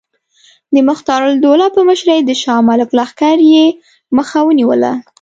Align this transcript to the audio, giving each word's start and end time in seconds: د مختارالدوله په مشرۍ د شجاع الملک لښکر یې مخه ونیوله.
د 0.73 0.75
مختارالدوله 0.89 1.65
په 1.75 1.81
مشرۍ 1.89 2.19
د 2.25 2.31
شجاع 2.41 2.57
الملک 2.61 2.89
لښکر 2.97 3.37
یې 3.53 3.65
مخه 4.17 4.39
ونیوله. 4.45 4.91